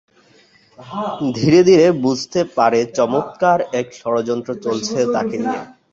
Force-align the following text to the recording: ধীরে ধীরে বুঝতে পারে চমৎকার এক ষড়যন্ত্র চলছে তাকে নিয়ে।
ধীরে 1.37 1.59
ধীরে 1.69 1.87
বুঝতে 2.03 2.39
পারে 2.57 2.79
চমৎকার 2.97 3.59
এক 3.73 3.87
ষড়যন্ত্র 3.99 4.51
চলছে 4.65 4.97
তাকে 5.15 5.35
নিয়ে। 5.39 5.61